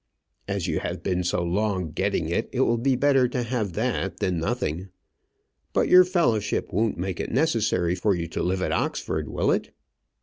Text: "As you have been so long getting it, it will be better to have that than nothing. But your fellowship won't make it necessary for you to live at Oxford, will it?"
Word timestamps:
"As 0.47 0.65
you 0.65 0.79
have 0.79 1.03
been 1.03 1.23
so 1.23 1.43
long 1.43 1.91
getting 1.91 2.27
it, 2.27 2.49
it 2.51 2.61
will 2.61 2.79
be 2.79 2.95
better 2.95 3.27
to 3.27 3.43
have 3.43 3.73
that 3.73 4.17
than 4.19 4.39
nothing. 4.39 4.89
But 5.73 5.89
your 5.89 6.05
fellowship 6.05 6.73
won't 6.73 6.97
make 6.97 7.19
it 7.19 7.29
necessary 7.31 7.93
for 7.93 8.15
you 8.15 8.27
to 8.29 8.41
live 8.41 8.63
at 8.63 8.71
Oxford, 8.71 9.27
will 9.27 9.51
it?" 9.51 9.75